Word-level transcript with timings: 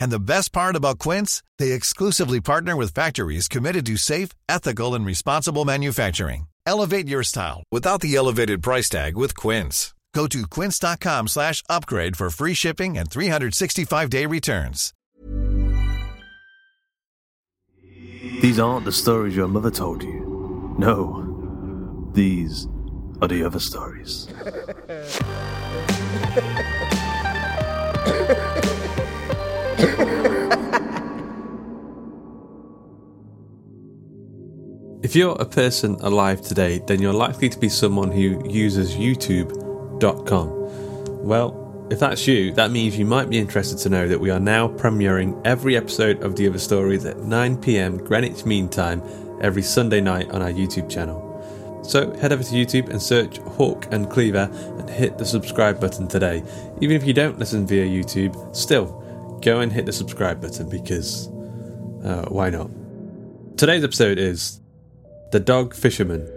And 0.00 0.10
the 0.10 0.18
best 0.18 0.52
part 0.52 0.74
about 0.74 0.98
Quince, 0.98 1.42
they 1.58 1.72
exclusively 1.72 2.40
partner 2.40 2.76
with 2.76 2.94
factories 2.94 3.46
committed 3.46 3.86
to 3.86 3.96
safe, 3.96 4.30
ethical, 4.48 4.94
and 4.94 5.06
responsible 5.06 5.64
manufacturing. 5.64 6.46
Elevate 6.66 7.06
your 7.06 7.22
style 7.22 7.62
without 7.70 8.00
the 8.00 8.16
elevated 8.16 8.62
price 8.62 8.88
tag 8.88 9.16
with 9.16 9.36
Quince. 9.36 9.94
Go 10.12 10.26
to 10.26 10.46
quince.com 10.46 11.28
slash 11.28 11.62
upgrade 11.68 12.16
for 12.16 12.30
free 12.30 12.54
shipping 12.54 12.98
and 12.98 13.08
365-day 13.08 14.26
returns. 14.26 14.92
These 18.40 18.58
aren't 18.58 18.86
the 18.86 18.92
stories 18.92 19.36
your 19.36 19.48
mother 19.48 19.70
told 19.70 20.02
you. 20.02 20.74
No, 20.78 22.10
these 22.12 22.66
are 23.20 23.28
the 23.28 23.44
other 23.44 23.60
stories. 23.60 24.28
If 35.02 35.16
you're 35.16 35.34
a 35.40 35.46
person 35.46 35.94
alive 36.00 36.42
today, 36.42 36.78
then 36.86 37.00
you're 37.00 37.14
likely 37.14 37.48
to 37.48 37.58
be 37.58 37.70
someone 37.70 38.12
who 38.12 38.46
uses 38.46 38.94
YouTube.com. 38.94 40.50
Well, 41.24 41.88
if 41.90 41.98
that's 42.00 42.26
you, 42.26 42.52
that 42.52 42.70
means 42.70 42.98
you 42.98 43.06
might 43.06 43.30
be 43.30 43.38
interested 43.38 43.78
to 43.78 43.88
know 43.88 44.06
that 44.06 44.20
we 44.20 44.28
are 44.28 44.38
now 44.38 44.68
premiering 44.68 45.40
every 45.46 45.74
episode 45.74 46.22
of 46.22 46.36
The 46.36 46.46
Other 46.46 46.58
Stories 46.58 47.06
at 47.06 47.16
9pm 47.16 48.04
Greenwich 48.04 48.44
Mean 48.44 48.68
Time 48.68 49.02
every 49.40 49.62
Sunday 49.62 50.02
night 50.02 50.30
on 50.32 50.42
our 50.42 50.52
YouTube 50.52 50.90
channel. 50.90 51.26
So 51.82 52.14
head 52.18 52.34
over 52.34 52.42
to 52.42 52.50
YouTube 52.50 52.90
and 52.90 53.00
search 53.00 53.38
Hawk 53.38 53.86
and 53.92 54.10
Cleaver 54.10 54.50
and 54.52 54.90
hit 54.90 55.16
the 55.16 55.24
subscribe 55.24 55.80
button 55.80 56.08
today. 56.08 56.44
Even 56.82 56.94
if 56.94 57.06
you 57.06 57.14
don't 57.14 57.38
listen 57.38 57.66
via 57.66 57.86
YouTube, 57.86 58.54
still 58.54 59.38
go 59.42 59.60
and 59.60 59.72
hit 59.72 59.86
the 59.86 59.94
subscribe 59.94 60.42
button 60.42 60.68
because 60.68 61.28
uh, 62.04 62.26
why 62.28 62.50
not? 62.50 62.70
Today's 63.56 63.82
episode 63.82 64.18
is 64.18 64.59
The 65.30 65.38
Dog 65.38 65.74
Fisherman, 65.74 66.28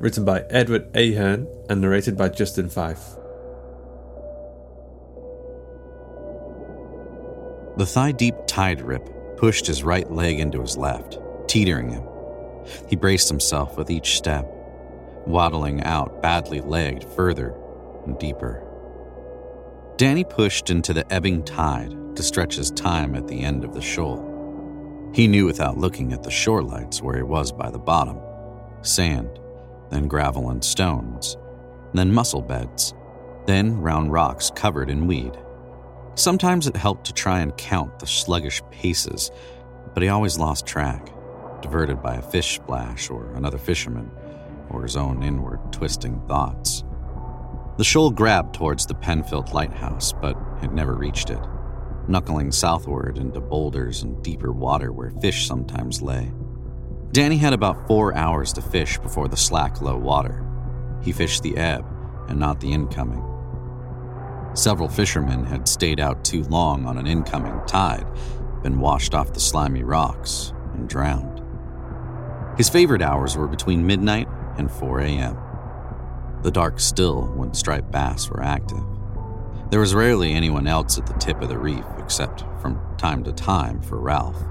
written 0.00 0.24
by 0.24 0.40
Edward 0.50 0.88
Ahern 0.96 1.46
and 1.70 1.80
narrated 1.80 2.16
by 2.16 2.28
Justin 2.28 2.68
Fife. 2.68 3.14
The 7.76 7.86
thigh 7.86 8.10
deep 8.10 8.34
tide 8.48 8.82
rip 8.82 9.08
pushed 9.36 9.68
his 9.68 9.84
right 9.84 10.10
leg 10.10 10.40
into 10.40 10.60
his 10.60 10.76
left, 10.76 11.20
teetering 11.46 11.90
him. 11.90 12.02
He 12.88 12.96
braced 12.96 13.28
himself 13.28 13.78
with 13.78 13.90
each 13.90 14.16
step, 14.16 14.44
waddling 15.24 15.84
out 15.84 16.20
badly 16.20 16.60
legged 16.62 17.04
further 17.04 17.54
and 18.06 18.18
deeper. 18.18 18.66
Danny 19.98 20.24
pushed 20.24 20.68
into 20.68 20.92
the 20.92 21.10
ebbing 21.12 21.44
tide 21.44 21.94
to 22.16 22.24
stretch 22.24 22.56
his 22.56 22.72
time 22.72 23.14
at 23.14 23.28
the 23.28 23.40
end 23.40 23.62
of 23.62 23.72
the 23.72 23.80
shoal. 23.80 24.30
He 25.14 25.28
knew 25.28 25.46
without 25.46 25.78
looking 25.78 26.12
at 26.12 26.24
the 26.24 26.30
shore 26.32 26.64
lights 26.64 27.00
where 27.00 27.18
he 27.18 27.22
was 27.22 27.52
by 27.52 27.70
the 27.70 27.78
bottom 27.78 28.18
sand, 28.82 29.38
then 29.90 30.08
gravel 30.08 30.50
and 30.50 30.64
stones, 30.64 31.36
then 31.92 32.12
mussel 32.12 32.42
beds, 32.42 32.94
then 33.46 33.80
round 33.80 34.12
rocks 34.12 34.50
covered 34.54 34.90
in 34.90 35.06
weed. 35.06 35.32
Sometimes 36.14 36.66
it 36.66 36.76
helped 36.76 37.06
to 37.06 37.12
try 37.12 37.40
and 37.40 37.56
count 37.56 37.98
the 37.98 38.06
sluggish 38.06 38.62
paces, 38.70 39.30
but 39.94 40.02
he 40.02 40.08
always 40.08 40.38
lost 40.38 40.66
track, 40.66 41.12
diverted 41.62 42.02
by 42.02 42.16
a 42.16 42.22
fish 42.22 42.56
splash 42.56 43.10
or 43.10 43.32
another 43.34 43.58
fisherman, 43.58 44.10
or 44.70 44.82
his 44.82 44.96
own 44.96 45.22
inward 45.22 45.60
twisting 45.72 46.20
thoughts. 46.28 46.84
The 47.78 47.84
shoal 47.84 48.10
grabbed 48.10 48.54
towards 48.54 48.84
the 48.86 48.94
Penfield 48.94 49.52
lighthouse, 49.54 50.12
but 50.12 50.36
it 50.62 50.72
never 50.72 50.94
reached 50.94 51.30
it, 51.30 51.40
knuckling 52.06 52.52
southward 52.52 53.16
into 53.16 53.40
boulders 53.40 54.02
and 54.02 54.22
deeper 54.22 54.52
water 54.52 54.92
where 54.92 55.10
fish 55.10 55.46
sometimes 55.46 56.02
lay. 56.02 56.30
Danny 57.12 57.36
had 57.36 57.52
about 57.52 57.86
four 57.86 58.14
hours 58.16 58.54
to 58.54 58.62
fish 58.62 58.96
before 58.96 59.28
the 59.28 59.36
slack 59.36 59.82
low 59.82 59.98
water. 59.98 60.42
He 61.02 61.12
fished 61.12 61.42
the 61.42 61.58
ebb 61.58 61.84
and 62.28 62.40
not 62.40 62.58
the 62.58 62.72
incoming. 62.72 63.22
Several 64.54 64.88
fishermen 64.88 65.44
had 65.44 65.68
stayed 65.68 66.00
out 66.00 66.24
too 66.24 66.42
long 66.44 66.86
on 66.86 66.96
an 66.96 67.06
incoming 67.06 67.60
tide, 67.66 68.06
been 68.62 68.80
washed 68.80 69.14
off 69.14 69.34
the 69.34 69.40
slimy 69.40 69.82
rocks, 69.82 70.54
and 70.72 70.88
drowned. 70.88 71.42
His 72.56 72.70
favorite 72.70 73.02
hours 73.02 73.36
were 73.36 73.48
between 73.48 73.86
midnight 73.86 74.28
and 74.56 74.70
4 74.70 75.00
a.m. 75.00 75.36
The 76.42 76.50
dark 76.50 76.80
still 76.80 77.26
when 77.34 77.52
striped 77.52 77.92
bass 77.92 78.30
were 78.30 78.42
active. 78.42 78.84
There 79.70 79.80
was 79.80 79.94
rarely 79.94 80.32
anyone 80.32 80.66
else 80.66 80.96
at 80.96 81.06
the 81.06 81.14
tip 81.14 81.42
of 81.42 81.50
the 81.50 81.58
reef 81.58 81.84
except 81.98 82.44
from 82.62 82.80
time 82.96 83.22
to 83.24 83.32
time 83.32 83.82
for 83.82 84.00
Ralph. 84.00 84.42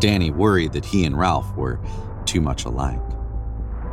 Danny 0.00 0.30
worried 0.30 0.72
that 0.72 0.84
he 0.84 1.04
and 1.04 1.16
Ralph 1.16 1.54
were 1.56 1.78
too 2.24 2.40
much 2.40 2.64
alike, 2.64 3.00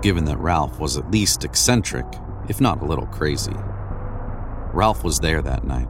given 0.02 0.26
that 0.26 0.40
Ralph 0.40 0.80
was 0.80 0.98
at 0.98 1.12
least 1.12 1.44
eccentric, 1.44 2.06
if 2.48 2.62
not 2.62 2.82
a 2.82 2.86
little 2.86 3.06
crazy. 3.08 3.56
Ralph 4.74 5.04
was 5.04 5.20
there 5.20 5.42
that 5.42 5.66
night, 5.66 5.88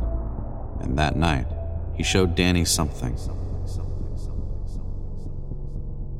and 0.81 0.97
that 0.97 1.15
night 1.15 1.47
he 1.95 2.03
showed 2.03 2.35
Danny 2.35 2.65
something. 2.65 3.17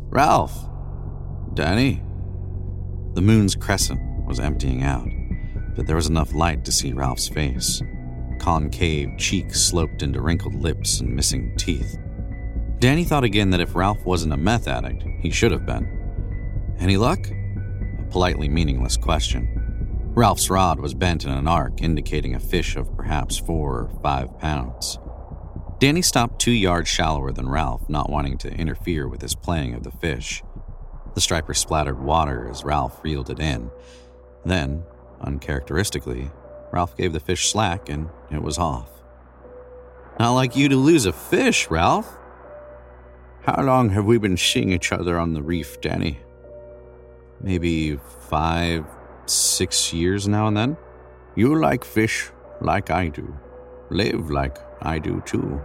Ralph! 0.10 0.68
Danny? 1.54 2.02
The 3.14 3.22
moon's 3.22 3.56
crescent 3.56 4.00
was 4.28 4.40
emptying 4.40 4.84
out, 4.84 5.08
but 5.76 5.88
there 5.88 5.96
was 5.96 6.08
enough 6.08 6.34
light 6.34 6.64
to 6.66 6.72
see 6.72 6.94
Ralph's 6.94 7.28
face. 7.28 7.82
Concave 8.40 9.18
cheeks 9.18 9.60
sloped 9.60 10.04
into 10.04 10.22
wrinkled 10.22 10.56
lips 10.56 11.00
and 11.00 11.16
missing 11.16 11.56
teeth. 11.58 11.98
Danny 12.80 13.06
thought 13.06 13.24
again 13.24 13.50
that 13.50 13.60
if 13.60 13.76
Ralph 13.76 14.06
wasn't 14.06 14.34
a 14.34 14.38
meth 14.38 14.68
addict, 14.68 15.04
he 15.20 15.32
should 15.32 15.52
have 15.52 15.66
been. 15.66 16.76
Any 16.80 16.96
luck? 16.96 17.28
A 17.28 18.06
politely 18.12 18.48
meaningless 18.48 18.98
question. 18.98 19.58
Ralph's 20.14 20.52
rod 20.52 20.80
was 20.80 20.94
bent 20.94 21.26
in 21.26 21.32
an 21.32 21.48
arc, 21.48 21.82
indicating 21.82 22.36
a 22.36 22.40
fish 22.40 22.76
of 22.76 22.96
perhaps 22.96 23.38
four 23.38 23.82
or 23.82 24.00
five 24.04 24.38
pounds. 24.38 25.00
Danny 25.80 26.04
stopped 26.04 26.40
two 26.40 26.52
yards 26.52 26.88
shallower 26.88 27.32
than 27.32 27.50
Ralph, 27.50 27.90
not 27.90 28.12
wanting 28.12 28.38
to 28.40 28.54
interfere 28.54 29.08
with 29.08 29.22
his 29.22 29.34
playing 29.34 29.74
of 29.74 29.84
the 29.84 29.92
fish. 29.92 30.44
The 31.16 31.22
striper 31.22 31.56
splattered 31.56 32.00
water 32.00 32.48
as 32.48 32.64
Ralph 32.64 33.04
reeled 33.04 33.32
it 33.32 33.40
in. 33.40 33.72
Then, 34.46 34.84
uncharacteristically, 35.22 36.30
Ralph 36.72 36.96
gave 36.96 37.14
the 37.14 37.20
fish 37.20 37.50
slack 37.50 37.90
and 37.90 38.10
it 38.32 38.44
was 38.44 38.60
off. 38.60 38.90
Not 40.20 40.34
like 40.34 40.56
you 40.56 40.70
to 40.70 40.76
lose 40.76 41.08
a 41.08 41.14
fish, 41.14 41.72
Ralph. 41.72 42.18
How 43.48 43.64
long 43.64 43.92
have 43.92 44.04
we 44.04 44.18
been 44.18 44.36
seeing 44.36 44.74
each 44.74 44.92
other 44.92 45.18
on 45.18 45.34
the 45.34 45.42
reef, 45.42 45.80
Danny? 45.80 46.20
Maybe 47.40 47.96
five, 47.96 48.86
six 49.26 49.94
years 49.94 50.28
now 50.28 50.48
and 50.48 50.58
then. 50.58 50.78
You 51.38 51.56
like 51.56 51.86
fish 51.86 52.30
like 52.60 52.92
I 52.92 53.08
do. 53.08 53.34
Live 53.90 54.30
like 54.30 54.58
I 54.82 55.00
do 55.00 55.24
too. 55.26 55.62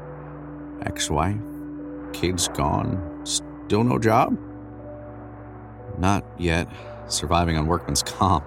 Ex 0.82 1.10
wife, 1.10 1.34
kids 2.12 2.46
gone, 2.46 3.22
still 3.24 3.82
no 3.82 3.98
job? 3.98 4.38
Not 5.98 6.24
yet. 6.38 6.68
Surviving 7.08 7.56
on 7.56 7.66
workman's 7.66 8.04
comp. 8.04 8.44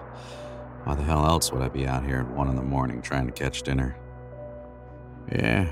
Why 0.86 0.96
the 0.96 1.04
hell 1.04 1.26
else 1.26 1.52
would 1.52 1.62
I 1.62 1.68
be 1.68 1.86
out 1.86 2.06
here 2.06 2.22
at 2.22 2.30
one 2.30 2.48
in 2.48 2.56
the 2.56 2.64
morning 2.64 3.02
trying 3.02 3.26
to 3.26 3.34
catch 3.34 3.64
dinner? 3.64 3.98
Yeah, 5.30 5.70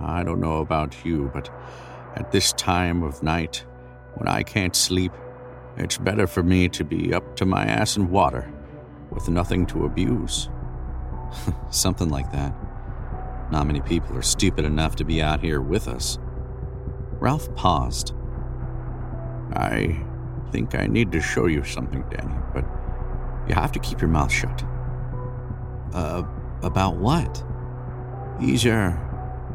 I 0.00 0.22
don't 0.22 0.38
know 0.38 0.58
about 0.58 0.94
you, 1.02 1.30
but 1.32 1.48
at 2.16 2.32
this 2.32 2.52
time 2.54 3.02
of 3.02 3.22
night, 3.22 3.64
when 4.14 4.28
I 4.28 4.42
can't 4.42 4.74
sleep, 4.74 5.12
it's 5.76 5.98
better 5.98 6.26
for 6.26 6.42
me 6.42 6.68
to 6.70 6.84
be 6.84 7.12
up 7.12 7.36
to 7.36 7.44
my 7.44 7.64
ass 7.64 7.96
in 7.96 8.10
water, 8.10 8.50
with 9.10 9.28
nothing 9.28 9.66
to 9.66 9.84
abuse. 9.84 10.48
Something 11.70 12.08
like 12.08 12.32
that. 12.32 12.54
Not 13.50 13.66
many 13.66 13.80
people 13.82 14.16
are 14.16 14.22
stupid 14.22 14.64
enough 14.64 14.96
to 14.96 15.04
be 15.04 15.22
out 15.22 15.42
here 15.42 15.60
with 15.60 15.86
us. 15.86 16.18
Ralph 17.20 17.54
paused. 17.54 18.14
I 19.52 20.02
think 20.50 20.74
I 20.74 20.86
need 20.86 21.12
to 21.12 21.20
show 21.20 21.46
you 21.46 21.62
something, 21.62 22.04
Danny, 22.10 22.34
but 22.52 22.64
you 23.48 23.54
have 23.54 23.72
to 23.72 23.78
keep 23.78 24.00
your 24.00 24.10
mouth 24.10 24.32
shut. 24.32 24.64
Uh, 25.92 26.24
about 26.62 26.96
what? 26.96 27.44
Easier 28.40 29.02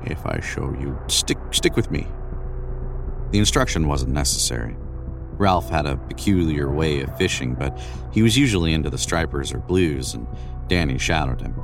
if 0.06 0.26
I 0.26 0.40
show 0.40 0.74
you. 0.80 0.98
Stick, 1.08 1.38
stick 1.52 1.76
with 1.76 1.92
me. 1.92 2.08
The 3.32 3.40
instruction 3.40 3.88
wasn't 3.88 4.14
necessary. 4.14 4.76
Ralph 5.38 5.70
had 5.70 5.86
a 5.86 5.98
peculiar 5.98 6.70
way 6.72 7.02
of 7.02 7.18
fishing, 7.18 7.56
but 7.56 7.80
he 8.12 8.22
was 8.22 8.38
usually 8.38 8.74
into 8.74 8.90
the 8.90 8.98
stripers 8.98 9.54
or 9.54 9.60
blues, 9.60 10.14
and 10.14 10.28
Danny 10.68 10.98
shadowed 10.98 11.42
him. 11.42 11.56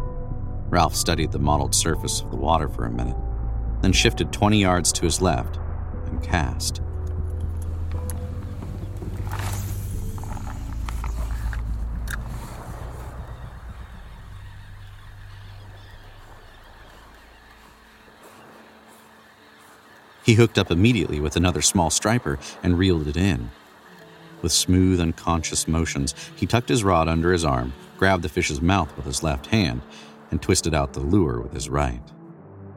Ralph 0.69 0.95
studied 0.95 1.31
the 1.31 1.39
mottled 1.39 1.75
surface 1.75 2.21
of 2.21 2.31
the 2.31 2.37
water 2.37 2.69
for 2.69 2.85
a 2.85 2.91
minute, 2.91 3.15
then 3.81 3.91
shifted 3.91 4.31
20 4.31 4.59
yards 4.59 4.91
to 4.93 5.03
his 5.03 5.21
left 5.21 5.59
and 6.05 6.23
cast. 6.23 6.81
He 20.27 20.33
hooked 20.33 20.59
up 20.59 20.71
immediately 20.71 21.21
with 21.21 21.38
another 21.38 21.62
small 21.62 21.89
striper 21.89 22.38
and 22.62 22.77
reeled 22.77 23.07
it 23.07 23.15
in. 23.15 23.50
With 24.41 24.51
smooth, 24.51 25.00
unconscious 25.00 25.69
motions, 25.69 26.13
he 26.35 26.45
tucked 26.45 26.68
his 26.68 26.83
rod 26.83 27.07
under 27.07 27.31
his 27.31 27.45
arm, 27.45 27.71
grabbed 27.97 28.24
the 28.24 28.29
fish's 28.29 28.62
mouth 28.62 28.94
with 28.97 29.06
his 29.06 29.24
left 29.24 29.45
hand, 29.47 29.81
and 30.29 30.41
twisted 30.41 30.74
out 30.74 30.91
the 30.91 31.00
lure 31.00 31.39
with 31.39 31.53
his 31.53 31.69
right. 31.69 32.01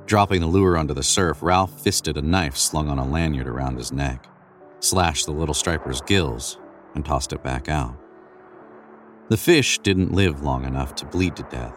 Dropping 0.06 0.42
the 0.42 0.46
lure 0.46 0.78
onto 0.78 0.94
the 0.94 1.02
surf, 1.02 1.42
Ralph 1.42 1.82
fisted 1.82 2.16
a 2.16 2.22
knife 2.22 2.56
slung 2.56 2.88
on 2.88 3.00
a 3.00 3.04
lanyard 3.04 3.48
around 3.48 3.78
his 3.78 3.90
neck, 3.90 4.28
slashed 4.78 5.26
the 5.26 5.32
little 5.32 5.52
striper's 5.52 6.00
gills, 6.02 6.56
and 6.94 7.04
tossed 7.04 7.32
it 7.32 7.42
back 7.42 7.68
out. 7.68 7.96
The 9.28 9.36
fish 9.36 9.80
didn't 9.80 10.14
live 10.14 10.42
long 10.42 10.64
enough 10.64 10.94
to 10.96 11.04
bleed 11.04 11.34
to 11.34 11.42
death. 11.50 11.76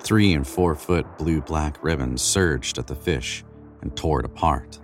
Three 0.00 0.32
and 0.32 0.46
four 0.46 0.74
foot 0.74 1.18
blue 1.18 1.42
black 1.42 1.84
ribbons 1.84 2.22
surged 2.22 2.78
at 2.78 2.86
the 2.86 2.94
fish 2.94 3.44
and 3.82 3.96
tore 3.96 4.20
it 4.20 4.26
apart. 4.26 4.78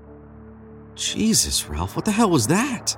Jesus, 0.95 1.69
Ralph, 1.69 1.97
what 1.97 2.05
the 2.05 2.11
hell 2.13 2.31
was 2.31 2.47
that? 2.47 2.97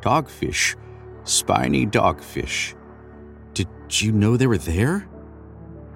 Dogfish. 0.00 0.76
Spiny 1.24 1.86
dogfish. 1.86 2.74
Did 3.54 3.68
you 3.90 4.12
know 4.12 4.36
they 4.36 4.46
were 4.46 4.58
there? 4.58 5.08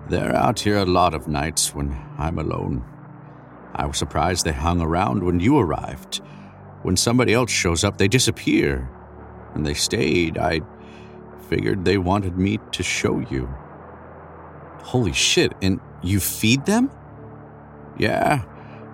They're 0.09 0.35
out 0.35 0.61
here 0.61 0.79
a 0.79 0.85
lot 0.85 1.15
of 1.15 1.27
nights 1.27 1.75
when 1.75 1.97
I'm 2.19 2.39
alone. 2.39 2.85
I 3.75 3.87
was 3.87 3.99
surprised 3.99 4.45
they 4.45 4.53
hung 4.53 4.81
around 4.81 5.23
when 5.23 5.41
you 5.41 5.59
arrived. 5.59 6.21
When 6.83 6.97
somebody 6.97 7.33
else 7.33 7.51
shows 7.51 7.83
up, 7.83 7.99
they 7.99 8.09
disappear. 8.09 8.89
When 9.53 9.65
they 9.65 9.75
stayed, 9.75 10.39
I 10.39 10.61
figured 11.49 11.85
they 11.85 11.99
wanted 11.99 12.39
me 12.39 12.59
to 12.73 12.83
show 12.83 13.19
you. 13.19 13.53
Holy 14.83 15.13
shit, 15.13 15.53
and 15.61 15.81
you 16.03 16.21
feed 16.21 16.65
them? 16.67 16.91
Yeah, 17.99 18.45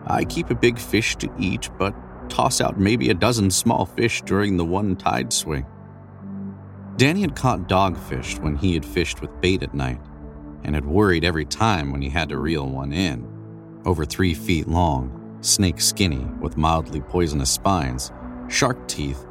I 0.06 0.25
keep 0.25 0.50
a 0.50 0.54
big 0.54 0.78
fish 0.78 1.16
to 1.16 1.32
eat, 1.38 1.70
but 1.78 1.94
toss 2.28 2.60
out 2.60 2.78
maybe 2.78 3.10
a 3.10 3.14
dozen 3.14 3.50
small 3.50 3.87
fish 3.87 4.22
during 4.22 4.56
the 4.56 4.64
one 4.64 4.96
tide 4.96 5.32
swing. 5.32 5.66
Danny 6.96 7.22
had 7.22 7.37
caught 7.37 7.69
dogfish 7.69 8.38
when 8.40 8.56
he 8.56 8.75
had 8.75 8.84
fished 8.84 9.20
with 9.20 9.40
bait 9.40 9.62
at 9.62 9.75
night 9.75 10.00
and 10.64 10.75
had 10.75 10.84
worried 10.84 11.25
every 11.25 11.44
time 11.44 11.90
when 11.90 12.02
he 12.02 12.08
had 12.08 12.28
to 12.28 12.38
reel 12.38 12.69
one 12.69 12.93
in. 12.93 13.26
Over 13.84 14.04
three 14.04 14.34
feet 14.34 14.69
long, 14.69 15.38
snake 15.40 15.81
skinny, 15.81 16.25
with 16.40 16.56
mildly 16.56 17.00
poisonous 17.00 17.50
spines, 17.50 18.12
shark 18.49 18.87
teeth, 18.87 19.26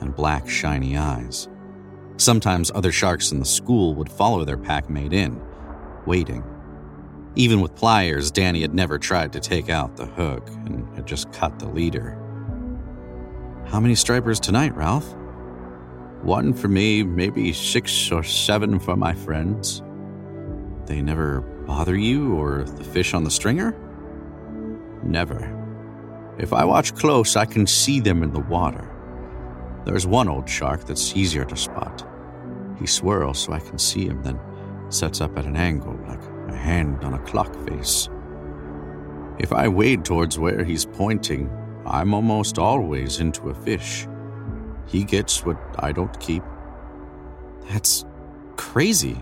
and 0.00 0.14
black, 0.14 0.48
shiny 0.48 0.96
eyes. 0.96 1.48
Sometimes 2.18 2.70
other 2.70 2.92
sharks 2.92 3.32
in 3.32 3.40
the 3.40 3.44
school 3.44 3.94
would 3.94 4.10
follow 4.10 4.44
their 4.44 4.56
pack 4.56 4.88
mate 4.88 5.12
in, 5.12 5.40
waiting. 6.06 6.44
Even 7.38 7.60
with 7.60 7.74
pliers, 7.74 8.30
Danny 8.30 8.62
had 8.62 8.74
never 8.74 8.98
tried 8.98 9.34
to 9.34 9.40
take 9.40 9.68
out 9.68 9.96
the 9.96 10.06
hook 10.06 10.48
and 10.64 10.88
had 10.96 11.06
just 11.06 11.30
cut 11.32 11.58
the 11.58 11.68
leader. 11.68 12.18
How 13.66 13.78
many 13.78 13.94
stripers 13.94 14.40
tonight, 14.40 14.74
Ralph? 14.74 15.14
One 16.22 16.54
for 16.54 16.68
me, 16.68 17.02
maybe 17.02 17.52
six 17.52 18.10
or 18.10 18.22
seven 18.22 18.78
for 18.78 18.96
my 18.96 19.12
friends. 19.12 19.82
They 20.86 21.02
never 21.02 21.42
bother 21.66 21.94
you 21.94 22.34
or 22.36 22.64
the 22.64 22.84
fish 22.84 23.12
on 23.12 23.22
the 23.22 23.30
stringer? 23.30 23.76
Never. 25.02 25.52
If 26.38 26.54
I 26.54 26.64
watch 26.64 26.94
close, 26.94 27.36
I 27.36 27.44
can 27.44 27.66
see 27.66 28.00
them 28.00 28.22
in 28.22 28.32
the 28.32 28.40
water. 28.40 28.90
There's 29.84 30.06
one 30.06 30.28
old 30.28 30.48
shark 30.48 30.84
that's 30.86 31.14
easier 31.14 31.44
to 31.44 31.56
spot. 31.56 32.06
He 32.78 32.86
swirls 32.86 33.40
so 33.40 33.52
I 33.52 33.60
can 33.60 33.78
see 33.78 34.06
him, 34.06 34.22
then 34.22 34.40
sets 34.88 35.20
up 35.20 35.36
at 35.36 35.44
an 35.44 35.56
angle 35.56 35.98
like 36.08 36.20
hand 36.66 37.04
on 37.04 37.14
a 37.14 37.18
clock 37.20 37.54
face. 37.66 38.08
If 39.38 39.52
I 39.52 39.68
wade 39.68 40.04
towards 40.04 40.38
where 40.38 40.64
he's 40.64 40.84
pointing, 40.84 41.50
I'm 41.86 42.12
almost 42.12 42.58
always 42.58 43.20
into 43.20 43.50
a 43.50 43.54
fish. 43.54 44.06
He 44.86 45.04
gets 45.04 45.44
what 45.44 45.58
I 45.78 45.92
don't 45.92 46.18
keep. 46.20 46.42
That's 47.70 48.04
crazy. 48.56 49.18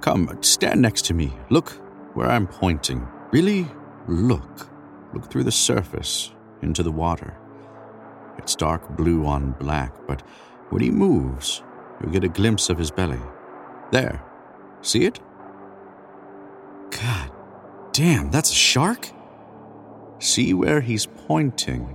Come, 0.00 0.36
stand 0.40 0.82
next 0.82 1.04
to 1.06 1.14
me. 1.14 1.32
Look 1.50 1.70
where 2.14 2.28
I'm 2.28 2.46
pointing. 2.46 3.06
Really 3.30 3.66
look. 4.06 4.68
Look 5.12 5.30
through 5.30 5.44
the 5.44 5.52
surface 5.52 6.32
into 6.62 6.82
the 6.82 6.92
water. 6.92 7.36
It's 8.38 8.56
dark 8.56 8.96
blue 8.96 9.26
on 9.26 9.52
black, 9.52 9.92
but 10.06 10.22
when 10.70 10.82
he 10.82 10.90
moves, 10.90 11.62
you 12.02 12.10
get 12.10 12.24
a 12.24 12.28
glimpse 12.28 12.70
of 12.70 12.78
his 12.78 12.90
belly. 12.90 13.20
There. 13.90 14.22
See 14.82 15.04
it? 15.04 15.20
God 16.90 17.30
damn, 17.92 18.30
that's 18.30 18.50
a 18.50 18.54
shark? 18.54 19.08
See 20.20 20.54
where 20.54 20.80
he's 20.80 21.06
pointing. 21.06 21.94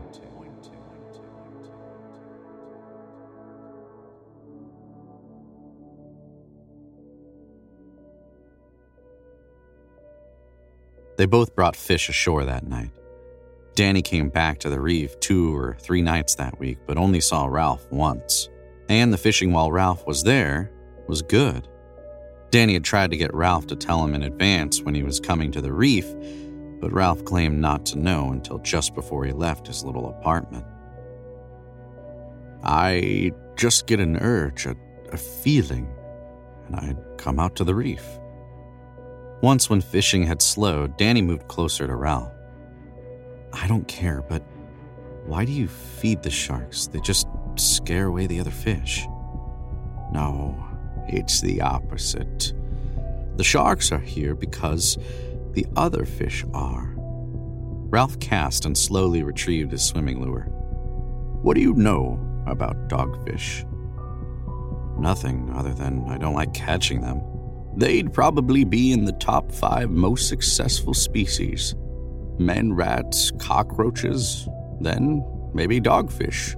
They 11.15 11.25
both 11.25 11.55
brought 11.55 11.75
fish 11.75 12.09
ashore 12.09 12.43
that 12.43 12.67
night. 12.67 12.91
Danny 13.75 14.01
came 14.01 14.29
back 14.29 14.59
to 14.59 14.69
the 14.69 14.79
reef 14.79 15.19
two 15.19 15.55
or 15.55 15.77
three 15.79 16.01
nights 16.01 16.35
that 16.35 16.59
week, 16.59 16.79
but 16.85 16.97
only 16.97 17.21
saw 17.21 17.45
Ralph 17.45 17.85
once. 17.91 18.49
And 18.89 19.13
the 19.13 19.17
fishing 19.17 19.53
while 19.53 19.71
Ralph 19.71 20.05
was 20.05 20.23
there 20.23 20.71
was 21.07 21.21
good. 21.21 21.67
Danny 22.53 22.73
had 22.73 22.83
tried 22.83 23.09
to 23.09 23.17
get 23.17 23.33
Ralph 23.33 23.65
to 23.65 23.75
tell 23.75 24.05
him 24.05 24.13
in 24.13 24.21
advance 24.21 24.79
when 24.83 24.93
he 24.93 25.01
was 25.01 25.19
coming 25.19 25.51
to 25.53 25.59
the 25.59 25.73
reef, 25.73 26.05
but 26.79 26.93
Ralph 26.93 27.25
claimed 27.25 27.59
not 27.59 27.83
to 27.87 27.97
know 27.97 28.29
until 28.29 28.59
just 28.59 28.93
before 28.93 29.25
he 29.25 29.31
left 29.31 29.65
his 29.65 29.83
little 29.83 30.07
apartment. 30.07 30.63
I 32.63 33.31
just 33.55 33.87
get 33.87 33.99
an 33.99 34.17
urge, 34.17 34.67
a, 34.67 34.75
a 35.11 35.17
feeling, 35.17 35.91
and 36.67 36.75
I'd 36.75 37.17
come 37.17 37.39
out 37.39 37.55
to 37.55 37.63
the 37.63 37.73
reef. 37.73 38.05
Once, 39.41 39.67
when 39.67 39.81
fishing 39.81 40.21
had 40.21 40.39
slowed, 40.39 40.95
Danny 40.95 41.23
moved 41.23 41.47
closer 41.47 41.87
to 41.87 41.95
Ralph. 41.95 42.31
I 43.51 43.65
don't 43.65 43.87
care, 43.87 44.21
but 44.29 44.43
why 45.25 45.43
do 45.43 45.51
you 45.51 45.67
feed 45.67 46.21
the 46.21 46.29
sharks? 46.29 46.85
They 46.85 46.99
just 46.99 47.25
scare 47.55 48.05
away 48.05 48.27
the 48.27 48.39
other 48.39 48.51
fish. 48.51 49.07
No, 50.11 50.63
it's 51.07 51.41
the 51.41 51.61
opposite. 51.61 52.53
The 53.35 53.43
sharks 53.43 53.91
are 53.91 53.99
here 53.99 54.35
because 54.35 54.97
the 55.51 55.65
other 55.75 56.05
fish 56.05 56.45
are. 56.53 56.93
Ralph 56.95 58.19
cast 58.19 58.65
and 58.65 58.77
slowly 58.77 59.23
retrieved 59.23 59.71
his 59.71 59.83
swimming 59.83 60.21
lure. 60.23 60.43
What 61.41 61.55
do 61.55 61.61
you 61.61 61.73
know 61.73 62.19
about 62.47 62.89
dogfish? 62.89 63.69
Nothing 64.99 65.51
other 65.53 65.73
than 65.73 66.05
I 66.07 66.17
don't 66.17 66.33
like 66.33 66.53
catching 66.53 67.01
them. 67.01 67.21
They'd 67.75 68.13
probably 68.13 68.63
be 68.63 68.91
in 68.91 69.05
the 69.05 69.13
top 69.13 69.51
five 69.51 69.89
most 69.89 70.27
successful 70.27 70.93
species 70.93 71.75
men, 72.39 72.73
rats, 72.73 73.31
cockroaches, 73.37 74.47
then 74.81 75.23
maybe 75.53 75.79
dogfish. 75.79 76.55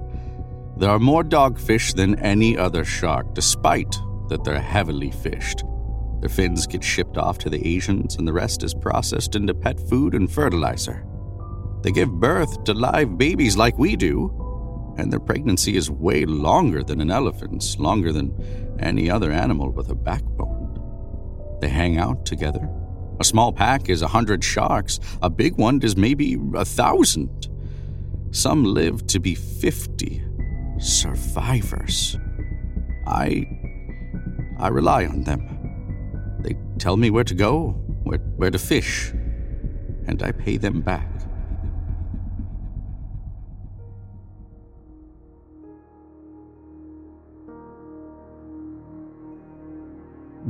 There 0.77 0.89
are 0.89 0.99
more 0.99 1.23
dogfish 1.23 1.93
than 1.95 2.17
any 2.19 2.57
other 2.57 2.85
shark, 2.85 3.33
despite 3.33 3.97
that 4.29 4.43
they're 4.43 4.59
heavily 4.59 5.11
fished. 5.11 5.63
Their 6.21 6.29
fins 6.29 6.65
get 6.65 6.83
shipped 6.83 7.17
off 7.17 7.37
to 7.39 7.49
the 7.49 7.65
Asians, 7.67 8.15
and 8.15 8.27
the 8.27 8.33
rest 8.33 8.63
is 8.63 8.73
processed 8.73 9.35
into 9.35 9.53
pet 9.53 9.79
food 9.89 10.15
and 10.15 10.31
fertilizer. 10.31 11.05
They 11.83 11.91
give 11.91 12.09
birth 12.09 12.63
to 12.63 12.73
live 12.73 13.17
babies 13.17 13.57
like 13.57 13.77
we 13.77 13.95
do, 13.95 14.31
and 14.97 15.11
their 15.11 15.19
pregnancy 15.19 15.75
is 15.75 15.91
way 15.91 16.25
longer 16.25 16.83
than 16.83 17.01
an 17.01 17.11
elephant's, 17.11 17.77
longer 17.77 18.11
than 18.11 18.33
any 18.79 19.09
other 19.09 19.31
animal 19.31 19.71
with 19.71 19.89
a 19.89 19.95
backbone. 19.95 21.57
They 21.61 21.69
hang 21.69 21.97
out 21.97 22.25
together. 22.25 22.69
A 23.19 23.23
small 23.23 23.53
pack 23.53 23.89
is 23.89 24.01
a 24.01 24.07
hundred 24.07 24.43
sharks, 24.43 24.99
a 25.21 25.29
big 25.29 25.57
one 25.57 25.81
is 25.83 25.95
maybe 25.95 26.37
a 26.55 26.65
thousand. 26.65 27.49
Some 28.31 28.63
live 28.63 29.05
to 29.07 29.19
be 29.19 29.35
fifty. 29.35 30.23
Survivors. 30.79 32.17
I. 33.07 33.54
I 34.57 34.69
rely 34.69 35.05
on 35.05 35.23
them. 35.23 36.37
They 36.39 36.55
tell 36.77 36.97
me 36.97 37.09
where 37.09 37.23
to 37.23 37.35
go, 37.35 37.71
where, 38.03 38.19
where 38.37 38.51
to 38.51 38.59
fish, 38.59 39.11
and 40.07 40.21
I 40.23 40.31
pay 40.31 40.57
them 40.57 40.81
back. 40.81 41.09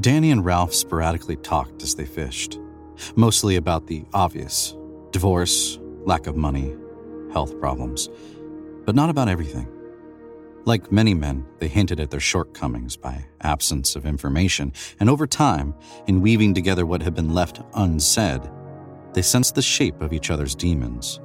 Danny 0.01 0.29
and 0.29 0.43
Ralph 0.45 0.73
sporadically 0.73 1.37
talked 1.37 1.81
as 1.81 1.95
they 1.95 2.05
fished, 2.05 2.59
mostly 3.15 3.55
about 3.55 3.87
the 3.87 4.03
obvious 4.13 4.75
divorce, 5.11 5.79
lack 6.03 6.27
of 6.27 6.35
money, 6.35 6.75
health 7.31 7.59
problems, 7.59 8.09
but 8.85 8.93
not 8.93 9.09
about 9.09 9.29
everything. 9.29 9.67
Like 10.65 10.91
many 10.91 11.13
men, 11.13 11.45
they 11.59 11.67
hinted 11.67 11.99
at 11.99 12.09
their 12.09 12.19
shortcomings 12.19 12.97
by 12.97 13.25
absence 13.41 13.95
of 13.95 14.05
information, 14.05 14.73
and 14.99 15.09
over 15.09 15.27
time, 15.27 15.75
in 16.07 16.21
weaving 16.21 16.55
together 16.55 16.85
what 16.85 17.03
had 17.03 17.13
been 17.13 17.33
left 17.33 17.61
unsaid, 17.75 18.41
they 19.13 19.21
sensed 19.21 19.55
the 19.55 19.61
shape 19.61 20.01
of 20.01 20.11
each 20.11 20.31
other's 20.31 20.55
demons, 20.55 21.19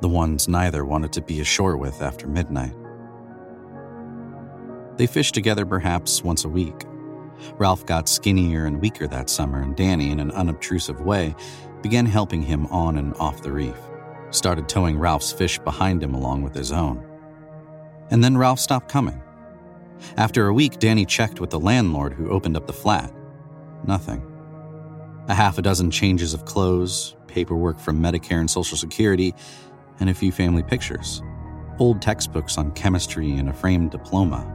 the 0.00 0.08
ones 0.08 0.48
neither 0.48 0.84
wanted 0.84 1.12
to 1.12 1.22
be 1.22 1.40
ashore 1.40 1.76
with 1.76 2.02
after 2.02 2.26
midnight. 2.26 2.74
They 4.96 5.06
fished 5.06 5.34
together 5.34 5.64
perhaps 5.64 6.24
once 6.24 6.44
a 6.44 6.48
week, 6.48 6.84
Ralph 7.58 7.86
got 7.86 8.08
skinnier 8.08 8.66
and 8.66 8.80
weaker 8.80 9.06
that 9.08 9.30
summer, 9.30 9.62
and 9.62 9.76
Danny, 9.76 10.10
in 10.10 10.20
an 10.20 10.30
unobtrusive 10.32 11.00
way, 11.00 11.34
began 11.82 12.06
helping 12.06 12.42
him 12.42 12.66
on 12.66 12.98
and 12.98 13.14
off 13.16 13.42
the 13.42 13.52
reef, 13.52 13.76
started 14.30 14.68
towing 14.68 14.98
Ralph's 14.98 15.32
fish 15.32 15.58
behind 15.58 16.02
him 16.02 16.14
along 16.14 16.42
with 16.42 16.54
his 16.54 16.72
own. 16.72 17.04
And 18.10 18.22
then 18.22 18.36
Ralph 18.36 18.60
stopped 18.60 18.88
coming. 18.88 19.22
After 20.16 20.46
a 20.46 20.54
week, 20.54 20.78
Danny 20.78 21.06
checked 21.06 21.40
with 21.40 21.50
the 21.50 21.60
landlord 21.60 22.12
who 22.12 22.30
opened 22.30 22.56
up 22.56 22.66
the 22.66 22.72
flat. 22.72 23.12
Nothing. 23.86 24.22
A 25.28 25.34
half 25.34 25.58
a 25.58 25.62
dozen 25.62 25.90
changes 25.90 26.34
of 26.34 26.44
clothes, 26.44 27.16
paperwork 27.26 27.78
from 27.78 28.02
Medicare 28.02 28.40
and 28.40 28.50
Social 28.50 28.76
Security, 28.76 29.34
and 30.00 30.10
a 30.10 30.14
few 30.14 30.32
family 30.32 30.62
pictures. 30.62 31.22
Old 31.78 32.02
textbooks 32.02 32.58
on 32.58 32.72
chemistry 32.72 33.32
and 33.32 33.48
a 33.48 33.52
framed 33.52 33.92
diploma. 33.92 34.46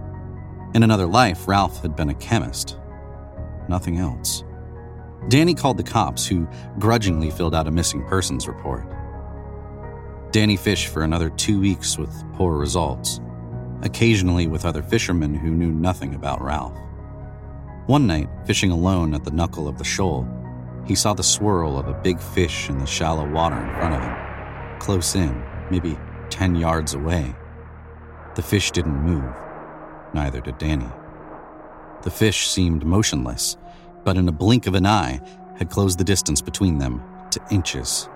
In 0.73 0.83
another 0.83 1.07
life, 1.07 1.47
Ralph 1.47 1.81
had 1.81 1.95
been 1.95 2.09
a 2.09 2.15
chemist. 2.15 2.77
Nothing 3.69 3.97
else. 3.97 4.43
Danny 5.29 5.53
called 5.53 5.77
the 5.77 5.83
cops, 5.83 6.25
who 6.25 6.47
grudgingly 6.79 7.31
filled 7.31 7.55
out 7.55 7.67
a 7.67 7.71
missing 7.71 8.03
persons 8.05 8.47
report. 8.47 8.85
Danny 10.31 10.57
fished 10.57 10.87
for 10.89 11.03
another 11.03 11.29
two 11.31 11.59
weeks 11.59 11.97
with 11.97 12.13
poor 12.33 12.57
results, 12.57 13.19
occasionally 13.81 14.47
with 14.47 14.65
other 14.65 14.81
fishermen 14.81 15.33
who 15.33 15.51
knew 15.51 15.71
nothing 15.71 16.15
about 16.15 16.41
Ralph. 16.41 16.77
One 17.85 18.07
night, 18.07 18.29
fishing 18.45 18.71
alone 18.71 19.13
at 19.13 19.23
the 19.23 19.31
knuckle 19.31 19.67
of 19.67 19.77
the 19.77 19.83
shoal, 19.83 20.27
he 20.85 20.95
saw 20.95 21.13
the 21.13 21.23
swirl 21.23 21.77
of 21.77 21.87
a 21.87 22.01
big 22.01 22.19
fish 22.19 22.69
in 22.69 22.79
the 22.79 22.85
shallow 22.85 23.29
water 23.29 23.57
in 23.57 23.75
front 23.75 23.95
of 23.95 24.01
him, 24.01 24.79
close 24.79 25.15
in, 25.15 25.43
maybe 25.69 25.97
10 26.29 26.55
yards 26.55 26.93
away. 26.93 27.35
The 28.35 28.41
fish 28.41 28.71
didn't 28.71 29.03
move 29.03 29.33
Neither 30.13 30.41
did 30.41 30.57
Danny. 30.57 30.89
The 32.03 32.11
fish 32.11 32.47
seemed 32.47 32.85
motionless, 32.85 33.57
but 34.03 34.17
in 34.17 34.27
a 34.27 34.31
blink 34.31 34.67
of 34.67 34.75
an 34.75 34.85
eye 34.85 35.21
had 35.57 35.69
closed 35.69 35.99
the 35.99 36.03
distance 36.03 36.41
between 36.41 36.77
them 36.77 37.03
to 37.31 37.41
inches. 37.51 38.09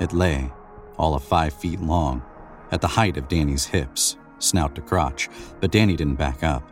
It 0.00 0.12
lay, 0.12 0.52
all 0.98 1.14
of 1.14 1.22
five 1.22 1.54
feet 1.54 1.80
long, 1.80 2.22
at 2.72 2.80
the 2.80 2.88
height 2.88 3.16
of 3.16 3.28
Danny's 3.28 3.64
hips, 3.64 4.16
snout 4.38 4.74
to 4.74 4.80
crotch, 4.80 5.28
but 5.60 5.70
Danny 5.70 5.96
didn't 5.96 6.16
back 6.16 6.42
up. 6.42 6.68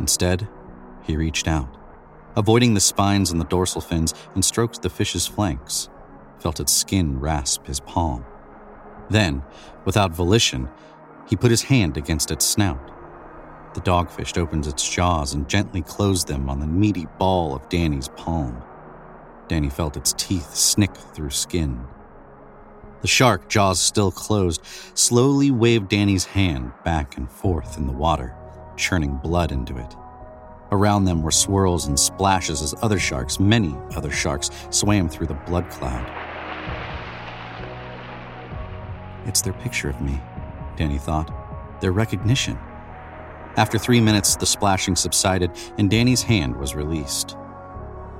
Instead, 0.00 0.48
he 1.02 1.16
reached 1.16 1.48
out, 1.48 1.76
avoiding 2.36 2.74
the 2.74 2.80
spines 2.80 3.30
and 3.30 3.40
the 3.40 3.46
dorsal 3.46 3.80
fins, 3.80 4.14
and 4.34 4.44
stroked 4.44 4.82
the 4.82 4.90
fish's 4.90 5.26
flanks, 5.26 5.88
felt 6.38 6.60
its 6.60 6.72
skin 6.72 7.18
rasp 7.20 7.66
his 7.66 7.80
palm. 7.80 8.24
Then, 9.10 9.42
without 9.84 10.14
volition, 10.14 10.68
he 11.28 11.36
put 11.36 11.50
his 11.50 11.64
hand 11.64 11.96
against 11.96 12.30
its 12.30 12.44
snout 12.44 12.92
the 13.74 13.80
dogfish 13.80 14.36
opens 14.36 14.66
its 14.66 14.88
jaws 14.88 15.34
and 15.34 15.48
gently 15.48 15.82
closed 15.82 16.26
them 16.26 16.48
on 16.48 16.58
the 16.58 16.66
meaty 16.66 17.06
ball 17.18 17.54
of 17.54 17.68
Danny's 17.68 18.08
palm. 18.08 18.62
Danny 19.46 19.70
felt 19.70 19.96
its 19.96 20.12
teeth 20.14 20.54
snick 20.54 20.94
through 20.96 21.30
skin. 21.30 21.84
The 23.00 23.08
shark, 23.08 23.48
jaws 23.48 23.80
still 23.80 24.10
closed, 24.10 24.60
slowly 24.94 25.52
waved 25.52 25.88
Danny's 25.88 26.24
hand 26.24 26.72
back 26.84 27.16
and 27.16 27.30
forth 27.30 27.78
in 27.78 27.86
the 27.86 27.92
water, 27.92 28.34
churning 28.76 29.20
blood 29.22 29.52
into 29.52 29.78
it. 29.78 29.94
Around 30.72 31.04
them 31.04 31.22
were 31.22 31.30
swirls 31.30 31.86
and 31.86 31.98
splashes 31.98 32.60
as 32.60 32.74
other 32.82 32.98
sharks, 32.98 33.38
many 33.38 33.76
other 33.94 34.10
sharks, 34.10 34.50
swam 34.70 35.08
through 35.08 35.28
the 35.28 35.34
blood 35.34 35.70
cloud. 35.70 36.04
It's 39.26 39.42
their 39.42 39.52
picture 39.52 39.88
of 39.88 40.00
me, 40.00 40.20
Danny 40.76 40.98
thought, 40.98 41.80
their 41.80 41.92
recognition. 41.92 42.58
After 43.56 43.78
three 43.78 44.00
minutes, 44.00 44.34
the 44.34 44.46
splashing 44.46 44.96
subsided 44.96 45.52
and 45.78 45.88
Danny's 45.88 46.22
hand 46.22 46.56
was 46.56 46.74
released. 46.74 47.36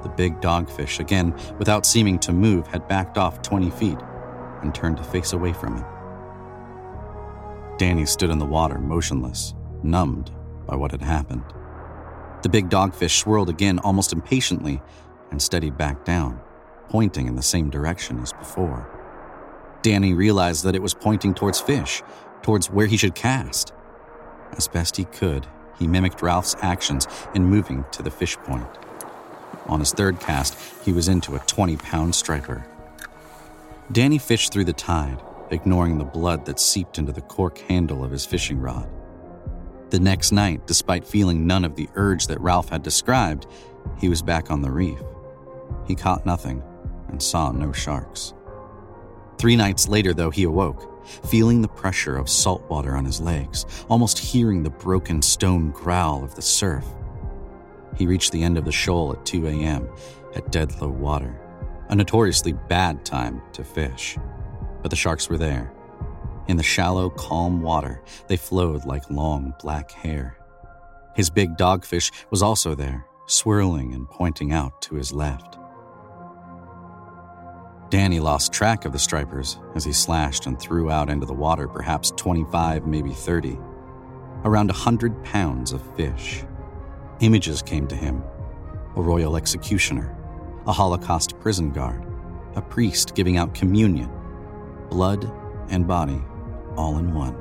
The 0.05 0.09
big 0.09 0.41
dogfish, 0.41 1.01
again 1.01 1.35
without 1.59 1.85
seeming 1.85 2.21
to 2.21 2.33
move, 2.33 2.69
had 2.69 2.87
backed 2.87 3.19
off 3.19 3.43
20 3.43 3.71
feet 3.71 3.99
and 4.63 4.75
turned 4.75 4.97
to 4.97 5.05
face 5.05 5.33
away 5.33 5.53
from 5.53 5.77
him. 5.77 5.85
Danny 7.79 8.07
stood 8.07 8.31
in 8.31 8.39
the 8.39 8.47
water, 8.47 8.79
motionless, 8.79 9.55
numbed 9.83 10.33
by 10.67 10.77
what 10.77 10.91
had 10.91 11.03
happened. 11.03 11.45
The 12.43 12.49
big 12.49 12.69
dogfish 12.69 13.19
swirled 13.19 13.49
again 13.49 13.79
almost 13.81 14.13
impatiently 14.13 14.81
and 15.31 15.41
steadied 15.41 15.77
back 15.77 16.05
down, 16.05 16.41
pointing 16.89 17.27
in 17.27 17.37
the 17.37 17.43
same 17.43 17.71
direction 17.71 18.21
as 18.21 18.33
before. 18.33 18.89
Danny 19.83 20.13
realized 20.13 20.65
that 20.65 20.75
it 20.75 20.83
was 20.83 20.95
pointing 20.95 21.35
towards 21.35 21.61
fish, 21.61 22.03
towards 22.43 22.71
where 22.71 22.87
he 22.87 22.97
should 22.97 23.15
cast. 23.15 23.73
As 24.53 24.69
best 24.69 24.97
he 24.97 25.05
could, 25.05 25.47
he 25.79 25.87
mimicked 25.87 26.23
Ralph's 26.23 26.57
actions 26.61 27.07
in 27.35 27.45
moving 27.45 27.85
to 27.93 28.03
the 28.03 28.11
fish 28.11 28.37
point. 28.39 28.67
On 29.67 29.81
his 29.81 29.93
third 29.93 30.19
cast, 30.19 30.57
he 30.85 30.93
was 30.93 31.09
into 31.09 31.37
a 31.37 31.41
20 31.41 31.77
pound 31.77 32.15
striper. 32.15 32.67
Danny 33.91 34.19
fished 34.19 34.53
through 34.53 34.67
the 34.67 34.73
tide, 34.73 35.23
ignoring 35.51 35.97
the 35.97 36.05
blood 36.05 36.45
that 36.45 36.61
seeped 36.61 36.99
into 36.99 37.13
the 37.13 37.23
cork 37.23 37.59
handle 37.59 38.05
of 38.05 38.11
his 38.11 38.27
fishing 38.27 38.61
rod. 38.61 38.89
The 39.89 39.99
next 39.99 40.31
night, 40.31 40.67
despite 40.67 41.07
feeling 41.07 41.47
none 41.47 41.65
of 41.65 41.75
the 41.75 41.89
urge 41.95 42.27
that 42.27 42.41
Ralph 42.41 42.69
had 42.69 42.83
described, 42.83 43.47
he 43.99 44.11
was 44.11 44.21
back 44.21 44.51
on 44.51 44.61
the 44.61 44.71
reef. 44.71 45.03
He 45.87 45.95
caught 45.95 46.27
nothing 46.27 46.63
and 47.09 47.23
saw 47.23 47.51
no 47.51 47.73
sharks. 47.73 48.35
Three 49.39 49.57
nights 49.57 49.89
later, 49.89 50.13
though, 50.13 50.31
he 50.31 50.43
awoke 50.43 50.95
feeling 51.27 51.63
the 51.63 51.69
pressure 51.69 52.19
of 52.19 52.29
salt 52.29 52.69
water 52.69 52.95
on 52.95 53.07
his 53.07 53.23
legs, 53.23 53.65
almost 53.89 54.19
hearing 54.19 54.63
the 54.63 54.69
broken 54.69 55.23
stone 55.23 55.71
growl 55.71 56.23
of 56.23 56.35
the 56.35 56.43
surf. 56.43 56.85
He 57.97 58.07
reached 58.07 58.33
the 58.33 58.43
end 58.43 58.59
of 58.59 58.67
the 58.67 58.73
shoal 58.73 59.13
at 59.13 59.25
2 59.25 59.47
a.m. 59.47 59.89
at 60.35 60.53
dead 60.53 60.79
low 60.83 60.89
water, 60.89 61.35
a 61.89 61.95
notoriously 61.95 62.53
bad 62.53 63.05
time 63.05 63.43
to 63.53 63.65
fish. 63.65 64.17
But 64.83 64.91
the 64.91 64.97
sharks 64.97 65.29
were 65.29 65.39
there. 65.39 65.73
In 66.47 66.57
the 66.57 66.63
shallow, 66.63 67.11
calm 67.11 67.61
water, 67.61 68.03
they 68.27 68.37
flowed 68.37 68.85
like 68.85 69.11
long 69.11 69.55
black 69.61 69.91
hair. 69.91 70.37
His 71.15 71.31
big 71.31 71.57
dogfish 71.57 72.13
was 72.31 72.43
also 72.43 72.75
there, 72.75 73.05
swirling 73.27 73.93
and 73.93 74.09
pointing 74.09 74.53
out 74.53 74.81
to 74.83 74.95
his 74.95 75.13
left. 75.13 75.59
Danny 77.91 78.21
lost 78.21 78.53
track 78.53 78.85
of 78.85 78.93
the 78.93 78.99
stripers 78.99 79.59
as 79.75 79.85
he 79.85 79.93
slashed 79.93 80.47
and 80.47 80.61
threw 80.61 80.91
out 80.91 81.09
into 81.09 81.25
the 81.25 81.33
water 81.33 81.67
perhaps 81.67 82.13
25, 82.13 82.87
maybe 82.87 83.13
30. 83.13 83.59
Around 84.45 84.71
a 84.71 84.75
100 84.75 85.25
pounds 85.25 85.73
of 85.73 85.97
fish. 85.97 86.45
Images 87.21 87.63
came 87.63 87.87
to 87.89 87.97
him 87.97 88.23
a 88.97 89.01
royal 89.01 89.37
executioner, 89.37 90.18
a 90.69 90.73
Holocaust 90.73 91.41
prison 91.41 91.71
guard, 91.71 92.05
a 92.55 92.61
priest 92.61 93.15
giving 93.15 93.39
out 93.39 93.55
communion, 93.55 94.11
blood 94.91 95.33
and 95.71 95.87
body 95.87 96.23
all 96.77 96.99
in 96.99 97.15
one. 97.15 97.35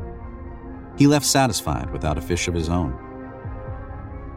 He 0.97 1.07
left 1.07 1.25
satisfied 1.25 1.91
without 1.91 2.17
a 2.17 2.21
fish 2.21 2.47
of 2.47 2.53
his 2.53 2.69
own. 2.69 2.97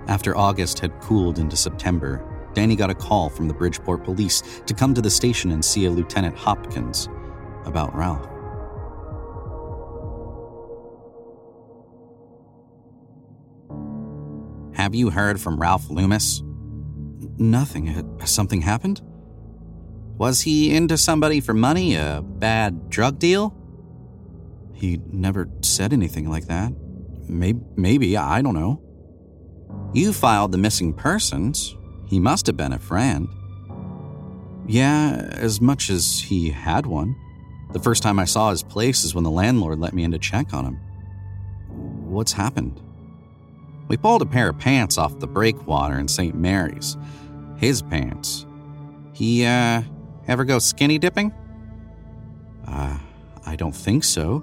After 0.08 0.36
August 0.36 0.80
had 0.80 1.00
cooled 1.00 1.38
into 1.38 1.56
September, 1.56 2.26
Danny 2.52 2.74
got 2.74 2.90
a 2.90 2.94
call 2.94 3.30
from 3.30 3.46
the 3.46 3.54
Bridgeport 3.54 4.02
police 4.02 4.42
to 4.66 4.74
come 4.74 4.92
to 4.94 5.00
the 5.00 5.08
station 5.08 5.52
and 5.52 5.64
see 5.64 5.84
a 5.84 5.90
Lieutenant 5.90 6.36
Hopkins 6.36 7.08
about 7.66 7.94
Ralph. 7.94 8.26
Have 14.74 14.96
you 14.96 15.10
heard 15.10 15.40
from 15.40 15.60
Ralph 15.60 15.88
Loomis? 15.90 16.42
Nothing. 17.40 17.86
Has 18.20 18.30
something 18.30 18.60
happened? 18.60 19.00
Was 20.18 20.42
he 20.42 20.76
into 20.76 20.98
somebody 20.98 21.40
for 21.40 21.54
money? 21.54 21.94
A 21.94 22.22
bad 22.22 22.90
drug 22.90 23.18
deal? 23.18 23.56
He 24.74 25.00
never 25.10 25.48
said 25.62 25.94
anything 25.94 26.28
like 26.28 26.46
that. 26.48 26.74
Maybe, 27.26 27.60
maybe 27.76 28.16
I 28.18 28.42
don't 28.42 28.54
know. 28.54 28.82
You 29.94 30.12
filed 30.12 30.52
the 30.52 30.58
missing 30.58 30.92
persons. 30.92 31.74
He 32.06 32.20
must 32.20 32.46
have 32.46 32.58
been 32.58 32.74
a 32.74 32.78
friend. 32.78 33.26
Yeah, 34.66 35.30
as 35.32 35.62
much 35.62 35.88
as 35.88 36.20
he 36.20 36.50
had 36.50 36.84
one. 36.84 37.16
The 37.72 37.80
first 37.80 38.02
time 38.02 38.18
I 38.18 38.26
saw 38.26 38.50
his 38.50 38.62
place 38.62 39.02
is 39.02 39.14
when 39.14 39.24
the 39.24 39.30
landlord 39.30 39.78
let 39.78 39.94
me 39.94 40.04
in 40.04 40.10
to 40.10 40.18
check 40.18 40.52
on 40.52 40.66
him. 40.66 40.74
What's 42.10 42.32
happened? 42.32 42.82
We 43.88 43.96
pulled 43.96 44.20
a 44.20 44.26
pair 44.26 44.50
of 44.50 44.58
pants 44.58 44.98
off 44.98 45.18
the 45.18 45.26
breakwater 45.26 45.98
in 45.98 46.06
St. 46.06 46.34
Mary's. 46.34 46.98
His 47.60 47.82
pants. 47.82 48.46
He, 49.12 49.44
uh, 49.44 49.82
ever 50.26 50.44
go 50.44 50.58
skinny 50.58 50.96
dipping? 50.98 51.32
Uh, 52.66 52.98
I 53.44 53.54
don't 53.54 53.74
think 53.74 54.02
so. 54.02 54.42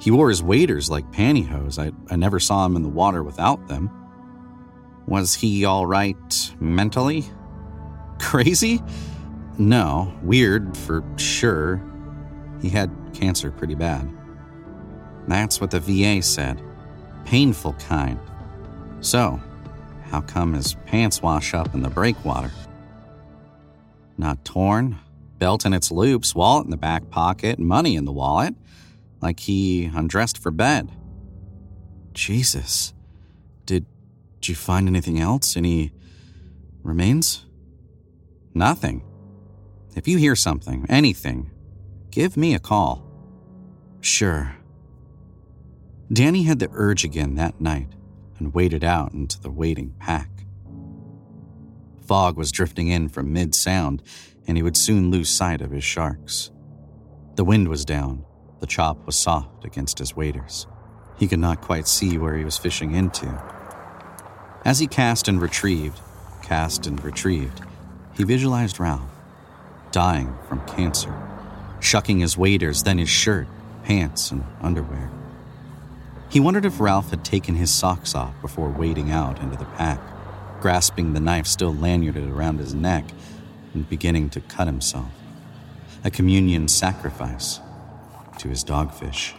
He 0.00 0.10
wore 0.10 0.30
his 0.30 0.42
waders 0.42 0.88
like 0.88 1.10
pantyhose. 1.12 1.78
I, 1.78 1.92
I 2.12 2.16
never 2.16 2.40
saw 2.40 2.64
him 2.64 2.74
in 2.76 2.82
the 2.82 2.88
water 2.88 3.22
without 3.22 3.68
them. 3.68 3.90
Was 5.06 5.34
he 5.34 5.66
all 5.66 5.84
right 5.84 6.54
mentally? 6.58 7.24
Crazy? 8.18 8.82
No, 9.58 10.14
weird 10.22 10.76
for 10.78 11.04
sure. 11.16 11.82
He 12.62 12.70
had 12.70 12.90
cancer 13.12 13.50
pretty 13.50 13.74
bad. 13.74 14.10
That's 15.28 15.60
what 15.60 15.70
the 15.70 15.80
VA 15.80 16.22
said. 16.22 16.62
Painful 17.26 17.74
kind. 17.74 18.18
So, 19.00 19.40
how 20.10 20.20
come 20.20 20.54
his 20.54 20.74
pants 20.86 21.22
wash 21.22 21.54
up 21.54 21.74
in 21.74 21.82
the 21.82 21.90
breakwater? 21.90 22.50
Not 24.18 24.44
torn, 24.44 24.98
belt 25.38 25.66
in 25.66 25.72
its 25.72 25.90
loops, 25.90 26.34
wallet 26.34 26.64
in 26.64 26.70
the 26.70 26.76
back 26.76 27.10
pocket, 27.10 27.58
money 27.58 27.96
in 27.96 28.04
the 28.04 28.12
wallet, 28.12 28.54
like 29.20 29.40
he 29.40 29.84
undressed 29.84 30.38
for 30.38 30.50
bed. 30.50 30.90
Jesus. 32.14 32.94
Did, 33.66 33.84
did 34.40 34.48
you 34.48 34.54
find 34.54 34.88
anything 34.88 35.20
else? 35.20 35.56
Any 35.56 35.92
remains? 36.82 37.44
Nothing. 38.54 39.02
If 39.94 40.08
you 40.08 40.18
hear 40.18 40.36
something, 40.36 40.86
anything, 40.88 41.50
give 42.10 42.36
me 42.36 42.54
a 42.54 42.58
call. 42.58 43.02
Sure. 44.00 44.56
Danny 46.12 46.44
had 46.44 46.60
the 46.60 46.70
urge 46.72 47.04
again 47.04 47.34
that 47.34 47.60
night 47.60 47.95
and 48.38 48.54
waded 48.54 48.84
out 48.84 49.12
into 49.12 49.40
the 49.40 49.50
waiting 49.50 49.94
pack. 49.98 50.30
Fog 52.06 52.36
was 52.36 52.52
drifting 52.52 52.88
in 52.88 53.08
from 53.08 53.32
mid 53.32 53.54
sound, 53.54 54.02
and 54.46 54.56
he 54.56 54.62
would 54.62 54.76
soon 54.76 55.10
lose 55.10 55.28
sight 55.28 55.60
of 55.60 55.72
his 55.72 55.84
sharks. 55.84 56.50
The 57.34 57.44
wind 57.44 57.68
was 57.68 57.84
down, 57.84 58.24
the 58.60 58.66
chop 58.66 59.04
was 59.06 59.16
soft 59.16 59.64
against 59.64 59.98
his 59.98 60.16
waders. 60.16 60.66
He 61.18 61.28
could 61.28 61.38
not 61.38 61.60
quite 61.60 61.88
see 61.88 62.18
where 62.18 62.36
he 62.36 62.44
was 62.44 62.58
fishing 62.58 62.94
into. 62.94 63.26
As 64.64 64.78
he 64.78 64.86
cast 64.86 65.28
and 65.28 65.40
retrieved, 65.40 66.00
cast 66.42 66.86
and 66.86 67.02
retrieved, 67.02 67.60
he 68.16 68.24
visualized 68.24 68.80
Ralph, 68.80 69.10
dying 69.92 70.34
from 70.48 70.64
cancer, 70.66 71.14
shucking 71.80 72.20
his 72.20 72.38
waders, 72.38 72.82
then 72.82 72.98
his 72.98 73.08
shirt, 73.08 73.46
pants, 73.82 74.30
and 74.30 74.44
underwear. 74.60 75.10
He 76.28 76.40
wondered 76.40 76.64
if 76.64 76.80
Ralph 76.80 77.10
had 77.10 77.24
taken 77.24 77.54
his 77.54 77.70
socks 77.70 78.14
off 78.14 78.34
before 78.42 78.68
wading 78.68 79.10
out 79.10 79.40
into 79.40 79.56
the 79.56 79.64
pack, 79.64 80.00
grasping 80.60 81.12
the 81.12 81.20
knife 81.20 81.46
still 81.46 81.72
lanyarded 81.72 82.30
around 82.30 82.58
his 82.58 82.74
neck 82.74 83.04
and 83.74 83.88
beginning 83.88 84.30
to 84.30 84.40
cut 84.40 84.66
himself. 84.66 85.10
A 86.04 86.10
communion 86.10 86.68
sacrifice 86.68 87.60
to 88.38 88.48
his 88.48 88.64
dogfish. 88.64 89.34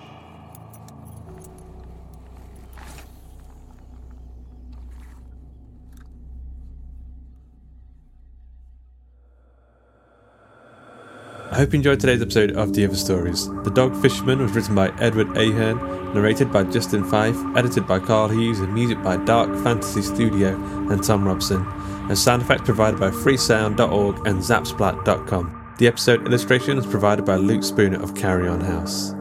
I 11.58 11.62
hope 11.62 11.74
you 11.74 11.78
enjoyed 11.78 12.00
today's 12.00 12.22
episode 12.22 12.52
of 12.52 12.76
The 12.76 12.86
Other 12.86 12.96
Stories. 12.96 13.48
The 13.64 13.72
Dog 13.72 14.00
Fisherman 14.00 14.44
was 14.44 14.52
written 14.52 14.76
by 14.76 14.90
Edward 15.00 15.36
Ahern, 15.36 16.14
narrated 16.14 16.52
by 16.52 16.64
Justin 16.66 17.04
Fife, 17.04 17.36
edited 17.56 17.88
by 17.88 17.98
Karl 17.98 18.28
Hughes, 18.28 18.60
and 18.60 18.72
music 18.72 19.02
by 19.02 19.18
Dark 19.18 19.50
Fantasy 19.64 20.04
Studio 20.04 20.50
and 20.92 21.04
Thom 21.04 21.26
Robson, 21.26 21.66
and 22.10 22.16
sound 22.16 22.44
effects 22.44 22.62
provided 22.66 23.00
by 23.00 23.10
freesound.org 23.10 24.28
and 24.28 24.40
zapsplat.com. 24.40 25.74
The 25.80 25.88
episode 25.88 26.28
illustration 26.28 26.78
is 26.78 26.86
provided 26.86 27.26
by 27.26 27.38
Luke 27.38 27.64
Spooner 27.64 28.04
of 28.04 28.14
Carrion 28.14 28.62
House. 28.62 29.17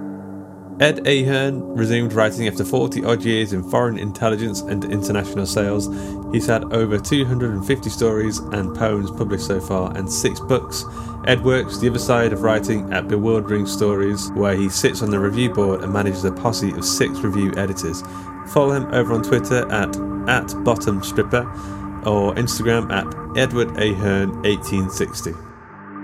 Ed 0.78 1.06
Ahern 1.06 1.62
resumed 1.74 2.12
writing 2.12 2.46
after 2.46 2.62
40 2.62 3.02
odd 3.06 3.24
years 3.24 3.54
in 3.54 3.62
foreign 3.62 3.98
intelligence 3.98 4.60
and 4.60 4.84
international 4.84 5.46
sales. 5.46 5.88
He's 6.34 6.46
had 6.46 6.70
over 6.70 6.98
250 6.98 7.88
stories 7.88 8.36
and 8.38 8.76
poems 8.76 9.10
published 9.10 9.46
so 9.46 9.58
far 9.58 9.96
and 9.96 10.12
six 10.12 10.38
books. 10.38 10.84
Ed 11.26 11.42
works 11.42 11.78
the 11.78 11.88
other 11.88 11.98
side 11.98 12.34
of 12.34 12.42
writing 12.42 12.92
at 12.92 13.08
Bewildering 13.08 13.66
Stories, 13.66 14.30
where 14.32 14.54
he 14.54 14.68
sits 14.68 15.00
on 15.00 15.08
the 15.08 15.18
review 15.18 15.50
board 15.50 15.82
and 15.82 15.90
manages 15.90 16.26
a 16.26 16.32
posse 16.32 16.72
of 16.72 16.84
six 16.84 17.20
review 17.20 17.54
editors. 17.56 18.02
Follow 18.48 18.72
him 18.72 18.84
over 18.92 19.14
on 19.14 19.22
Twitter 19.22 19.66
at, 19.72 19.96
at 20.28 20.48
bottomstripper 20.62 22.06
or 22.06 22.34
Instagram 22.34 22.92
at 22.92 23.06
edwardahern1860. 23.34 25.45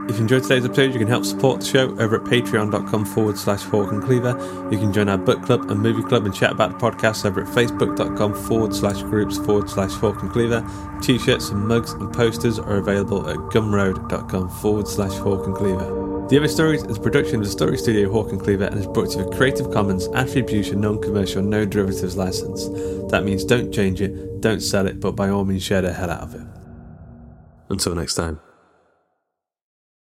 If 0.09 0.17
you 0.17 0.23
enjoyed 0.23 0.43
today's 0.43 0.65
episode, 0.65 0.93
you 0.93 0.99
can 0.99 1.07
help 1.07 1.25
support 1.25 1.61
the 1.61 1.67
show 1.67 1.91
over 1.99 2.17
at 2.17 2.25
patreon.com 2.25 3.05
forward 3.05 3.39
slash 3.39 3.63
Hawk 3.63 3.93
and 3.93 4.03
Cleaver. 4.03 4.31
You 4.71 4.79
can 4.79 4.93
join 4.93 5.09
our 5.09 5.17
book 5.17 5.43
club 5.43 5.71
and 5.71 5.81
movie 5.81 6.03
club 6.03 6.27
and 6.27 6.35
chat 6.35 6.51
about 6.51 6.79
the 6.79 6.87
podcast 6.87 7.25
over 7.25 7.43
at 7.43 7.47
facebook.com 7.47 8.35
forward 8.35 8.75
slash 8.75 9.01
groups 9.03 9.39
forward 9.39 9.71
slash 9.71 9.93
Hawk 9.93 10.23
and 10.23 10.31
Cleaver. 10.31 10.67
T 11.03 11.19
shirts 11.19 11.51
and 11.51 11.67
mugs 11.67 11.93
and 11.93 12.13
posters 12.13 12.59
are 12.59 12.77
available 12.77 13.29
at 13.31 13.37
gumroad.com 13.37 14.49
forward 14.49 14.89
slash 14.89 15.13
Hawk 15.13 15.47
and 15.47 15.55
Cleaver. 15.55 16.27
The 16.29 16.37
Other 16.37 16.49
Stories 16.49 16.83
is 16.85 16.97
a 16.97 17.01
production 17.01 17.37
of 17.37 17.45
the 17.45 17.51
Story 17.51 17.79
Studio 17.79 18.11
Hawk 18.11 18.33
and 18.33 18.41
Cleaver 18.41 18.65
and 18.65 18.79
is 18.79 18.87
brought 18.87 19.11
to 19.11 19.19
you 19.19 19.25
with 19.25 19.37
Creative 19.37 19.71
Commons 19.71 20.09
Attribution 20.09 20.81
Non 20.81 21.01
Commercial 21.01 21.43
No 21.43 21.65
Derivatives 21.65 22.17
License. 22.17 22.69
That 23.11 23.23
means 23.25 23.45
don't 23.45 23.73
change 23.73 24.01
it, 24.01 24.41
don't 24.41 24.61
sell 24.61 24.87
it, 24.87 24.99
but 24.99 25.13
by 25.13 25.29
all 25.29 25.45
means 25.45 25.63
share 25.63 25.83
the 25.83 25.93
hell 25.93 26.11
out 26.11 26.23
of 26.23 26.35
it. 26.35 26.47
Until 27.69 27.95
next 27.95 28.15
time. 28.17 28.41